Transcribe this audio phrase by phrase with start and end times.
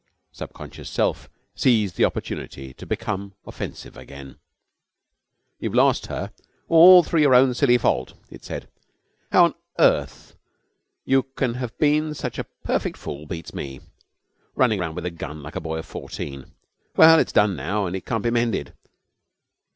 [0.31, 4.39] Subconscious Self seized the opportunity to become offensive again.
[5.59, 6.31] 'You've lost her,
[6.67, 8.67] all through your own silly fault,' it said.
[9.31, 10.35] 'How on earth
[11.05, 13.79] you can have been such a perfect fool beats me.
[14.55, 16.47] Running round with a gun like a boy of fourteen!
[16.97, 18.73] Well, it's done now and it can't be mended.